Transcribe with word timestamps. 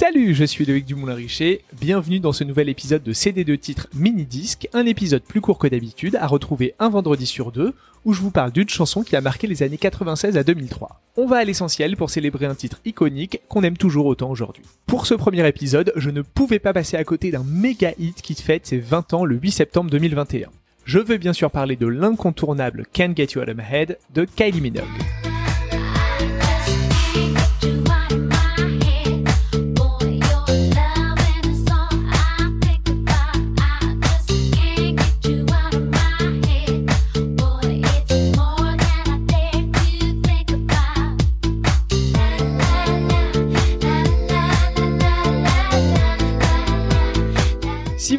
Salut, 0.00 0.32
je 0.32 0.44
suis 0.44 0.64
Loïc 0.64 0.84
Dumoulin-Richer, 0.84 1.64
bienvenue 1.72 2.20
dans 2.20 2.30
ce 2.30 2.44
nouvel 2.44 2.68
épisode 2.68 3.02
de 3.02 3.12
CD2 3.12 3.58
titres 3.58 3.88
mini-disque, 3.94 4.68
un 4.72 4.86
épisode 4.86 5.24
plus 5.24 5.40
court 5.40 5.58
que 5.58 5.66
d'habitude, 5.66 6.14
à 6.14 6.28
retrouver 6.28 6.76
un 6.78 6.88
vendredi 6.88 7.26
sur 7.26 7.50
deux, 7.50 7.74
où 8.04 8.12
je 8.12 8.20
vous 8.20 8.30
parle 8.30 8.52
d'une 8.52 8.68
chanson 8.68 9.02
qui 9.02 9.16
a 9.16 9.20
marqué 9.20 9.48
les 9.48 9.64
années 9.64 9.76
96 9.76 10.36
à 10.36 10.44
2003. 10.44 11.00
On 11.16 11.26
va 11.26 11.38
à 11.38 11.44
l'essentiel 11.44 11.96
pour 11.96 12.10
célébrer 12.10 12.46
un 12.46 12.54
titre 12.54 12.80
iconique 12.84 13.40
qu'on 13.48 13.64
aime 13.64 13.76
toujours 13.76 14.06
autant 14.06 14.30
aujourd'hui. 14.30 14.62
Pour 14.86 15.04
ce 15.04 15.14
premier 15.14 15.44
épisode, 15.48 15.92
je 15.96 16.10
ne 16.10 16.22
pouvais 16.22 16.60
pas 16.60 16.72
passer 16.72 16.96
à 16.96 17.02
côté 17.02 17.32
d'un 17.32 17.42
méga 17.42 17.90
hit 17.98 18.22
qui 18.22 18.36
fête 18.36 18.68
ses 18.68 18.78
20 18.78 19.14
ans 19.14 19.24
le 19.24 19.34
8 19.34 19.50
septembre 19.50 19.90
2021. 19.90 20.48
Je 20.84 21.00
veux 21.00 21.18
bien 21.18 21.32
sûr 21.32 21.50
parler 21.50 21.74
de 21.74 21.88
l'incontournable 21.88 22.86
Can't 22.92 23.16
Get 23.16 23.32
You 23.34 23.42
Out 23.42 23.48
of 23.48 23.56
My 23.56 23.64
Head 23.68 23.98
de 24.14 24.26
Kylie 24.26 24.60
Minogue. 24.60 25.17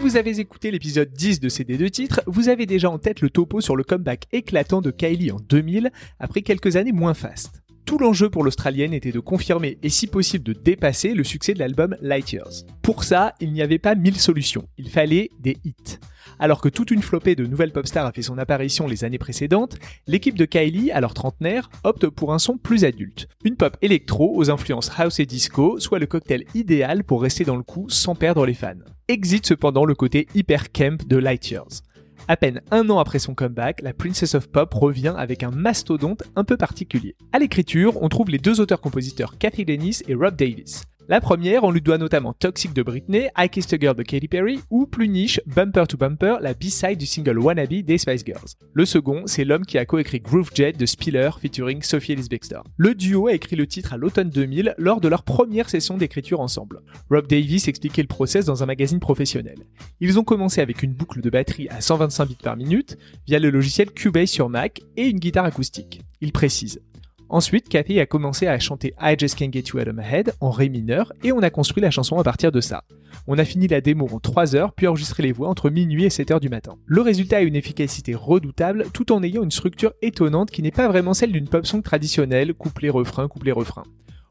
Vous 0.10 0.18
avez 0.18 0.40
écouté 0.40 0.72
l'épisode 0.72 1.12
10 1.12 1.40
de 1.40 1.50
ces 1.50 1.64
deux 1.64 1.92
titres, 1.92 2.22
vous 2.26 2.50
avez 2.50 2.66
déjà 2.66 2.90
en 2.90 2.98
tête 2.98 3.22
le 3.22 3.30
topo 3.30 3.62
sur 3.62 3.76
le 3.76 3.84
comeback 3.84 4.26
éclatant 4.32 4.82
de 4.82 4.90
Kylie 4.90 5.32
en 5.32 5.38
2000, 5.38 5.92
après 6.20 6.42
quelques 6.42 6.78
années 6.78 6.92
moins 6.92 7.14
fastes. 7.14 7.62
Tout 7.86 8.00
l'enjeu 8.00 8.32
pour 8.32 8.44
l'Australienne 8.44 8.96
était 8.96 9.12
de 9.12 9.20
confirmer 9.20 9.78
et 9.84 9.90
si 9.90 10.08
possible 10.08 10.44
de 10.44 10.54
dépasser 10.54 11.14
le 11.14 11.24
succès 11.24 11.54
de 11.54 11.60
l'album 11.60 11.96
Light 12.02 12.32
Years. 12.32 12.66
Pour 12.82 13.04
ça, 13.04 13.36
il 13.40 13.54
n'y 13.54 13.62
avait 13.62 13.78
pas 13.78 13.94
mille 13.94 14.20
solutions, 14.20 14.68
il 14.80 14.90
fallait 14.90 15.30
des 15.40 15.58
hits. 15.64 16.00
Alors 16.40 16.62
que 16.62 16.70
toute 16.70 16.92
une 16.92 17.02
flopée 17.02 17.36
de 17.36 17.46
nouvelles 17.46 17.74
pop 17.74 17.86
stars 17.86 18.06
a 18.06 18.12
fait 18.14 18.22
son 18.22 18.38
apparition 18.38 18.88
les 18.88 19.04
années 19.04 19.18
précédentes, 19.18 19.78
l'équipe 20.08 20.38
de 20.38 20.46
Kylie, 20.46 20.92
alors 20.92 21.14
trentenaire, 21.14 21.70
opte 21.84 22.08
pour 22.08 22.34
un 22.34 22.40
son 22.40 22.58
plus 22.58 22.86
adulte. 22.86 23.28
Une 23.44 23.58
pop 23.58 23.76
électro 23.82 24.34
aux 24.36 24.50
influences 24.50 24.92
house 24.98 25.20
et 25.20 25.26
disco, 25.26 25.80
soit 25.80 26.00
le 26.00 26.06
cocktail 26.08 26.46
idéal 26.56 27.04
pour 27.04 27.22
rester 27.22 27.44
dans 27.44 27.58
le 27.58 27.64
coup 27.64 27.90
sans 27.90 28.16
perdre 28.16 28.46
les 28.46 28.54
fans. 28.54 28.74
Exit 29.10 29.46
cependant 29.46 29.86
le 29.86 29.96
côté 29.96 30.28
hyper 30.34 30.72
camp 30.72 31.06
de 31.06 31.18
Light 31.18 31.52
Years. 31.52 31.82
À 32.28 32.38
peine 32.38 32.62
un 32.72 32.90
an 32.90 33.00
après 33.00 33.20
son 33.20 33.34
comeback, 33.34 33.82
la 33.82 33.94
Princess 33.94 34.36
of 34.36 34.48
Pop 34.48 34.74
revient 34.74 35.16
avec 35.18 35.44
un 35.44 35.52
mastodonte 35.52 36.24
un 36.36 36.44
peu 36.44 36.58
particulier. 36.58 37.16
À 37.34 37.40
l'écriture, 37.40 38.02
on 38.02 38.08
trouve 38.08 38.30
les 38.30 38.38
deux 38.38 38.62
auteurs-compositeurs 38.62 39.38
Kathy 39.38 39.66
Dennis 39.66 40.04
et 40.08 40.14
Rob 40.14 40.36
Davis. 40.36 40.84
La 41.10 41.22
première, 41.22 41.64
on 41.64 41.72
lui 41.72 41.82
doit 41.82 41.98
notamment 41.98 42.34
Toxic 42.34 42.72
de 42.72 42.84
Britney, 42.84 43.30
I 43.36 43.50
Kissed 43.50 43.74
a 43.74 43.80
Girl 43.80 43.96
de 43.96 44.04
Katy 44.04 44.28
Perry 44.28 44.60
ou 44.70 44.86
plus 44.86 45.08
niche, 45.08 45.42
Bumper 45.48 45.86
to 45.88 45.98
Bumper, 45.98 46.36
la 46.40 46.54
B-side 46.54 47.00
du 47.00 47.08
single 47.08 47.40
Wannabe 47.40 47.82
des 47.82 47.98
Spice 47.98 48.24
Girls. 48.24 48.50
Le 48.74 48.86
second, 48.86 49.24
c'est 49.26 49.44
l'homme 49.44 49.66
qui 49.66 49.80
a 49.80 49.86
coécrit 49.88 50.20
Groove 50.20 50.52
Jet 50.54 50.74
de 50.74 50.86
Spiller 50.86 51.32
featuring 51.42 51.82
Sophie 51.82 52.12
Ellis 52.12 52.28
Bextor. 52.30 52.64
Le 52.78 52.94
duo 52.94 53.26
a 53.26 53.34
écrit 53.34 53.56
le 53.56 53.66
titre 53.66 53.94
à 53.94 53.98
l'automne 53.98 54.30
2000 54.30 54.76
lors 54.78 55.02
de 55.02 55.08
leur 55.08 55.24
première 55.24 55.68
session 55.68 55.98
d'écriture 55.98 56.42
ensemble. 56.42 56.84
Rob 57.10 57.26
Davis 57.26 57.68
expliquait 57.68 58.04
le 58.04 58.08
process 58.08 58.46
dans 58.46 58.62
un 58.62 58.68
magazine 58.68 59.00
professionnel. 59.00 59.66
Ils 60.02 60.20
ont 60.20 60.24
commencé 60.24 60.62
avec 60.62 60.84
une 60.84 60.94
boucle 60.94 61.22
de 61.22 61.30
batterie 61.32 61.70
à 61.70 61.82
125 61.82 62.28
bits 62.28 62.38
par 62.44 62.56
minute 62.56 63.00
via 63.26 63.40
le 63.40 63.50
logiciel 63.50 63.90
Cubase 63.90 64.30
sur 64.30 64.48
Mac 64.48 64.82
et 64.96 65.08
une 65.08 65.18
guitare 65.18 65.46
acoustique. 65.46 66.02
Il 66.22 66.32
précise 66.32 66.82
Ensuite, 67.32 67.70
Kathy 67.70 68.00
a 68.00 68.08
commencé 68.08 68.48
à 68.48 68.58
chanter 68.58 68.96
I 69.00 69.14
Just 69.16 69.38
Can't 69.38 69.54
Get 69.54 69.66
You 69.72 69.80
Out 69.80 69.88
of 69.88 69.96
My 69.96 70.04
Head 70.04 70.34
en 70.42 70.50
ré 70.50 70.68
mineur 70.68 71.14
et 71.24 71.32
on 71.32 71.44
a 71.44 71.52
construit 71.52 71.80
la 71.80 71.92
chanson 71.92 72.18
à 72.18 72.24
partir 72.24 72.52
de 72.52 72.60
ça. 72.60 72.86
On 73.28 73.38
a 73.38 73.46
fini 73.46 73.68
la 73.68 73.82
démo 73.82 74.08
en 74.12 74.20
3 74.20 74.56
heures 74.56 74.74
puis 74.74 74.88
enregistré 74.88 75.22
les 75.22 75.32
voix 75.32 75.48
entre 75.48 75.70
minuit 75.70 76.06
et 76.06 76.10
7 76.10 76.32
heures 76.32 76.40
du 76.40 76.50
matin. 76.50 76.78
Le 76.88 77.02
résultat 77.02 77.38
a 77.38 77.42
une 77.42 77.56
efficacité 77.56 78.16
redoutable 78.16 78.88
tout 78.94 79.12
en 79.12 79.22
ayant 79.22 79.44
une 79.44 79.52
structure 79.52 79.94
étonnante 80.02 80.50
qui 80.50 80.64
n'est 80.64 80.72
pas 80.72 80.88
vraiment 80.88 81.14
celle 81.14 81.32
d'une 81.32 81.48
pop 81.48 81.68
song 81.68 81.84
traditionnelle, 81.84 82.56
couplet-refrain, 82.56 83.28
couplet-refrain. 83.28 83.84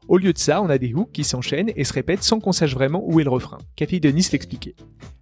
Au 0.09 0.17
lieu 0.17 0.33
de 0.33 0.39
ça, 0.39 0.63
on 0.63 0.69
a 0.69 0.79
des 0.79 0.91
hooks 0.95 1.11
qui 1.11 1.23
s'enchaînent 1.23 1.71
et 1.75 1.83
se 1.83 1.93
répètent 1.93 2.23
sans 2.23 2.39
qu'on 2.39 2.51
sache 2.51 2.73
vraiment 2.73 3.03
où 3.05 3.19
est 3.19 3.23
le 3.23 3.29
refrain. 3.29 3.59
Cathy 3.75 3.99
Denis 3.99 4.27
l'expliquait. 4.31 4.73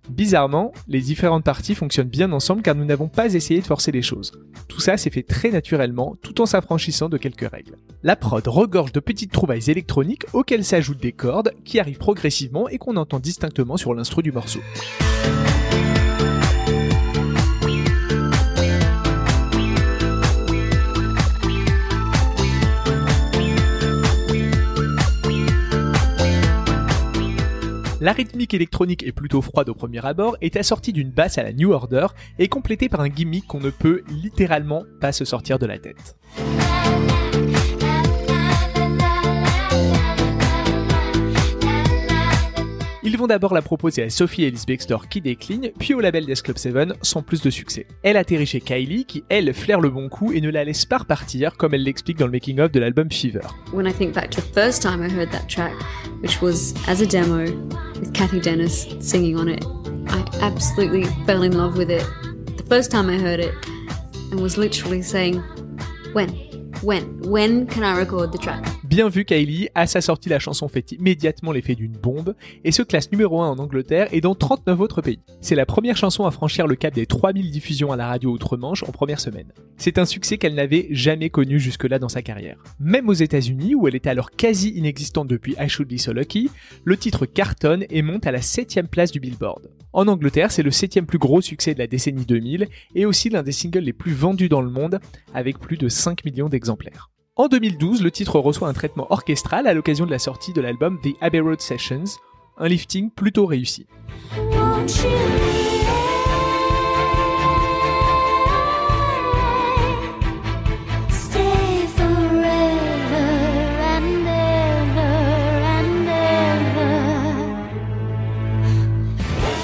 Bizarrement, 0.10 0.72
les 0.88 1.02
différentes 1.02 1.44
parties 1.44 1.76
fonctionnent 1.76 2.08
bien 2.08 2.32
ensemble 2.32 2.62
car 2.62 2.74
nous 2.74 2.86
n'avons 2.86 3.10
pas 3.10 3.34
essayé 3.34 3.60
de 3.60 3.66
forcer 3.66 3.92
les 3.92 4.02
choses. 4.02 4.32
Tout 4.70 4.80
ça 4.80 4.96
s'est 4.96 5.10
fait 5.10 5.24
très 5.24 5.52
naturellement 5.52 6.16
tout 6.22 6.40
en 6.40 6.46
s'affranchissant 6.46 7.10
de 7.10 7.18
quelques 7.18 7.52
règles. 7.52 7.76
La 8.02 8.16
prod 8.16 8.48
regorge 8.48 8.94
de 8.94 9.02
petites 9.02 9.34
trouvailles 9.34 9.70
électroniques 9.70 10.26
auxquelles 10.32 10.64
s'ajoutent 10.64 11.02
des 11.02 11.12
cordes 11.12 11.52
qui 11.66 11.82
arrivent 11.82 11.98
progressivement 11.98 12.70
et 12.70 12.78
qu'on 12.78 12.96
entend 12.96 13.20
distinctement 13.20 13.76
sur 13.76 13.94
l'instru 13.94 14.24
du 14.24 14.32
morceau. 14.32 14.62
La 28.00 28.12
rythmique 28.12 28.54
électronique 28.54 29.02
est 29.02 29.12
plutôt 29.12 29.42
froide 29.42 29.70
au 29.70 29.74
premier 29.74 30.06
abord, 30.06 30.38
est 30.42 30.56
assortie 30.56 30.94
d'une 30.94 31.10
basse 31.10 31.40
à 31.40 31.44
la 31.44 31.52
New 31.52 31.72
Order 31.72 32.08
et 32.38 32.48
complétée 32.48 32.90
par 32.90 33.02
un 33.02 33.10
gimmick 33.10 33.48
qu'on 33.48 33.60
ne 33.60 33.72
peut 33.72 34.04
littéralement 34.08 34.84
pas 35.02 35.12
se 35.12 35.26
sortir 35.26 35.58
de 35.58 35.66
la 35.66 35.80
tête. 35.80 36.16
Ils 43.04 43.18
vont 43.18 43.28
d'abord 43.28 43.54
la 43.54 43.62
proposer 43.62 44.04
à 44.04 44.10
Sophie 44.10 44.44
Ellis 44.44 44.64
Bextor 44.68 45.08
qui 45.08 45.22
décline, 45.22 45.72
puis 45.80 45.94
au 45.94 46.02
label 46.02 46.26
Death 46.26 46.44
Club 46.44 46.58
7 46.58 46.90
sans 47.02 47.24
plus 47.24 47.42
de 47.42 47.50
succès. 47.50 47.88
Elle 48.04 48.18
atterrit 48.18 48.46
chez 48.46 48.60
Kylie 48.60 49.06
qui, 49.06 49.24
elle, 49.30 49.54
flaire 49.54 49.80
le 49.80 49.90
bon 49.90 50.10
coup 50.10 50.34
et 50.34 50.42
ne 50.42 50.52
la 50.52 50.66
laisse 50.66 50.86
pas 50.86 50.98
repartir 50.98 51.56
comme 51.56 51.74
elle 51.74 51.84
l'explique 51.84 52.18
dans 52.18 52.26
le 52.26 52.34
making-of 52.34 52.72
de 52.72 52.80
l'album 52.80 53.10
Fever. 53.10 53.48
When 53.74 53.88
I 53.88 53.94
think 53.94 54.14
back 54.14 54.30
to 54.32 54.42
the 54.42 54.54
first 54.54 54.84
time 54.84 55.02
I 55.02 55.10
heard 55.10 55.32
that 55.32 55.48
track, 55.48 55.74
which 56.22 56.42
was 56.42 56.74
as 56.88 57.02
a 57.02 57.06
demo 57.06 57.46
with 58.00 58.14
Kathy 58.14 58.40
Dennis 58.40 58.86
singing 59.00 59.38
on 59.38 59.50
it, 59.50 59.64
I 60.08 60.26
absolutely 60.42 61.06
fell 61.26 61.44
in 61.44 61.58
love 61.58 61.78
with 61.78 61.90
it. 61.90 62.06
The 62.58 62.66
first 62.68 62.92
time 62.92 63.10
I 63.10 63.18
heard 63.18 63.40
it 63.40 63.54
and 64.32 64.42
was 64.42 64.58
literally 64.58 65.02
saying, 65.02 65.40
when? 66.14 66.30
When? 66.82 67.20
When 67.22 67.68
can 67.68 67.84
I 67.84 67.98
record 67.98 68.32
the 68.32 68.38
track? 68.38 68.77
Bien 68.88 69.10
vu, 69.10 69.26
Kylie, 69.26 69.68
à 69.76 69.86
sa 69.86 70.00
sortie, 70.00 70.30
la 70.30 70.40
chanson 70.40 70.70
fait 70.70 70.94
immédiatement 70.94 71.52
l'effet 71.52 71.76
d'une 71.76 71.92
bombe 71.92 72.36
et 72.64 72.72
se 72.72 72.82
classe 72.82 73.12
numéro 73.12 73.42
1 73.42 73.50
en 73.50 73.60
Angleterre 73.60 74.08
et 74.14 74.22
dans 74.22 74.34
39 74.34 74.80
autres 74.80 75.02
pays. 75.02 75.20
C'est 75.42 75.56
la 75.56 75.66
première 75.66 75.98
chanson 75.98 76.26
à 76.26 76.32
franchir 76.32 76.68
le 76.68 76.76
cap 76.76 76.94
des 76.94 77.06
3000 77.06 77.52
diffusions 77.52 77.92
à 77.92 77.98
la 77.98 78.08
radio 78.08 78.32
outre-Manche 78.32 78.84
en 78.84 78.94
première 78.94 79.20
semaine. 79.20 79.52
C'est 79.76 79.98
un 79.98 80.06
succès 80.06 80.38
qu'elle 80.38 80.56
n'avait 80.56 80.88
jamais 80.92 81.30
connu 81.30 81.60
jusque-là 81.60 82.00
dans 82.00 82.08
sa 82.08 82.22
carrière. 82.22 82.64
Même 82.80 83.10
aux 83.10 83.14
États-Unis, 83.14 83.76
où 83.76 83.90
elle 83.90 83.96
était 83.96 84.10
alors 84.10 84.32
quasi 84.32 84.70
inexistante 84.70 85.28
depuis 85.28 85.56
I 85.60 85.68
Should 85.68 85.90
Be 85.94 85.98
So 85.98 86.14
Lucky, 86.14 86.50
le 86.86 86.96
titre 86.96 87.26
cartonne 87.26 87.84
et 87.90 88.02
monte 88.02 88.26
à 88.26 88.32
la 88.32 88.40
7ème 88.40 88.88
place 88.88 89.12
du 89.12 89.20
Billboard. 89.20 89.70
En 89.92 90.08
Angleterre, 90.08 90.54
c'est 90.54 90.64
le 90.64 90.72
7ème 90.72 91.06
plus 91.06 91.20
gros 91.20 91.42
succès 91.42 91.74
de 91.74 91.80
la 91.80 91.88
décennie 91.88 92.26
2000 92.26 92.70
et 92.96 93.06
aussi 93.06 93.30
l'un 93.30 93.44
des 93.44 93.52
singles 93.52 93.80
les 93.80 93.92
plus 93.92 94.14
vendus 94.14 94.48
dans 94.48 94.62
le 94.62 94.70
monde, 94.70 95.02
avec 95.34 95.60
plus 95.60 95.78
de 95.78 95.90
5 95.90 96.24
millions 96.24 96.48
d'exemplaires. 96.48 97.10
En 97.40 97.48
2012, 97.48 98.02
le 98.02 98.10
titre 98.10 98.40
reçoit 98.40 98.68
un 98.68 98.74
traitement 98.74 99.06
orchestral 99.12 99.68
à 99.68 99.76
l'occasion 99.76 100.08
de 100.08 100.12
la 100.12 100.18
sortie 100.18 100.54
de 100.54 100.62
l'album 100.62 101.00
The 101.00 101.16
Abbey 101.22 101.40
Road 101.40 101.62
Sessions, 101.62 102.18
un 102.58 102.68
lifting 102.68 103.12
plutôt 103.12 103.46
réussi. 103.46 103.86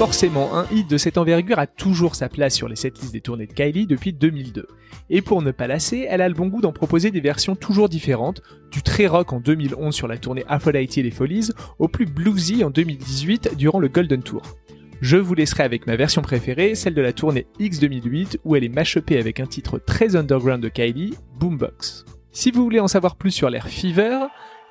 Forcément, 0.04 0.54
un 0.58 0.68
hit 0.70 0.90
de 0.90 0.98
cette 0.98 1.18
envergure 1.18 1.60
a 1.60 1.66
toujours 1.66 2.16
sa 2.16 2.28
place 2.28 2.54
sur 2.54 2.68
les 2.68 2.76
setlists 2.76 3.14
des 3.14 3.22
tournées 3.22 3.48
de 3.48 3.54
Kylie 3.54 3.88
depuis 3.88 4.12
2002. 4.12 4.68
Et 5.10 5.22
pour 5.22 5.42
ne 5.42 5.52
pas 5.52 5.66
lasser, 5.66 6.06
elle 6.10 6.20
a 6.20 6.28
le 6.28 6.36
bon 6.36 6.48
goût 6.48 6.60
d'en 6.60 6.74
proposer 6.74 7.10
des 7.10 7.22
versions 7.22 7.56
toujours 7.56 7.88
différentes, 7.88 8.42
du 8.70 8.82
très 8.82 9.08
rock 9.08 9.32
en 9.32 9.40
2011 9.40 9.96
sur 9.96 10.10
la 10.10 10.18
tournée 10.18 10.44
Aphrodite 10.50 10.98
et 10.98 11.04
les 11.04 11.10
Folies, 11.10 11.52
au 11.80 11.88
plus 11.88 12.06
bluesy 12.06 12.66
en 12.66 12.70
2018 12.70 13.56
durant 13.56 13.80
le 13.80 13.88
Golden 13.88 14.22
Tour. 14.22 14.42
Je 15.00 15.16
vous 15.16 15.36
laisserai 15.36 15.64
avec 15.64 15.88
ma 15.88 15.96
version 15.96 16.22
préférée, 16.22 16.76
celle 16.76 16.96
de 16.96 17.02
la 17.02 17.14
tournée 17.14 17.48
X 17.60 17.80
2008, 17.80 18.40
où 18.44 18.58
elle 18.58 18.66
est 18.66 18.76
mashupée 18.76 19.18
avec 19.18 19.40
un 19.40 19.46
titre 19.46 19.80
très 19.80 20.18
underground 20.18 20.62
de 20.62 20.68
Kylie, 20.68 21.14
Boombox. 21.40 22.04
Si 22.34 22.52
vous 22.52 22.64
voulez 22.66 22.82
en 22.82 22.90
savoir 22.90 23.16
plus 23.16 23.32
sur 23.32 23.50
l'air 23.50 23.70
Fever, 23.70 24.26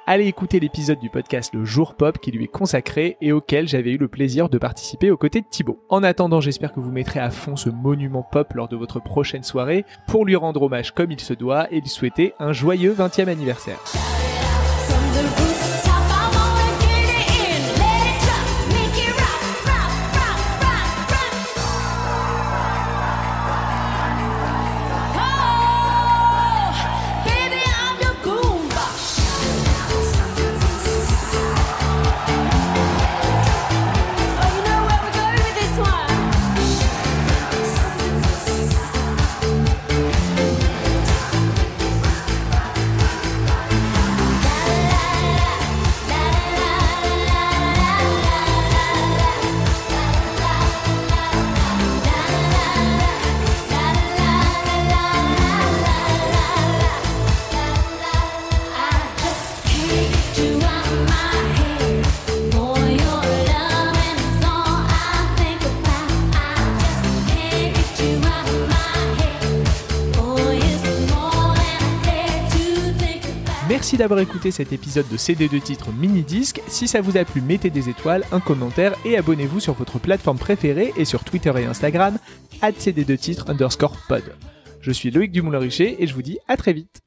allez 0.07 0.27
écouter 0.27 0.61
l'épisode 0.61 0.99
du 0.99 1.11
podcast 1.11 1.53
Le 1.55 1.65
Jour 1.65 1.95
Pop 1.95 2.19
qui 2.19 2.31
lui 2.31 2.45
est 2.45 2.49
consacré 2.49 3.17
et 3.21 3.33
auquel 3.33 3.69
j'avais 3.69 3.93
eu 3.93 3.99
le 3.99 4.09
plaisir 4.09 4.49
de 4.49 4.59
participer 4.59 5.11
aux 5.11 5.17
côtés 5.17 5.41
de 5.41 5.47
Thibaut. 5.49 5.83
En 5.89 6.03
attendant, 6.03 6.41
j'espère 6.41 6.73
que 6.73 6.81
vous 6.81 6.91
mettrez 6.91 7.21
à 7.21 7.31
fond 7.31 7.57
ce 7.57 7.71
monument 7.71 8.23
pop 8.23 8.53
lors 8.55 8.69
de 8.69 8.77
votre 8.77 9.01
prochaine 9.01 9.43
soirée 9.43 9.85
pour 10.07 10.25
lui 10.25 10.37
rendre 10.37 10.63
hommage 10.63 10.93
comme 10.93 11.11
il 11.11 11.21
se 11.21 11.35
doit 11.35 11.73
et 11.73 11.81
lui 11.81 11.89
souhaiter 11.89 12.35
un 12.39 12.53
joyeux 12.53 12.95
20e 12.95 13.29
anniversaire. 13.29 13.81
Merci 73.73 73.97
d'avoir 73.97 74.21
écouté 74.21 74.51
cet 74.51 74.75
épisode 74.75 75.09
de 75.09 75.17
CD2 75.17 75.63
titres 75.63 75.93
mini-disque. 75.93 76.61
Si 76.67 76.87
ça 76.87 77.01
vous 77.01 77.17
a 77.17 77.25
plu, 77.25 77.41
mettez 77.41 77.71
des 77.71 77.89
étoiles, 77.89 78.23
un 78.31 78.39
commentaire 78.39 78.95
et 79.07 79.17
abonnez-vous 79.17 79.61
sur 79.61 79.73
votre 79.73 79.99
plateforme 79.99 80.37
préférée 80.37 80.93
et 80.99 81.07
sur 81.07 81.25
Twitter 81.25 81.55
et 81.57 81.65
Instagram, 81.65 82.19
CD2 82.61 83.17
titres 83.17 83.49
underscore 83.49 83.97
pod. 84.09 84.25
Je 84.83 84.93
suis 84.93 85.11
Loïc 85.11 85.33
Dumoulin-Richer 85.33 86.03
et 86.03 86.07
je 86.07 86.13
vous 86.13 86.21
dis 86.21 86.39
à 86.49 86.59
très 86.59 86.75
vite. 86.75 87.01